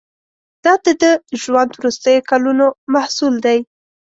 [0.63, 3.59] دا د ده ژوند وروستیو کلونو محصول دی.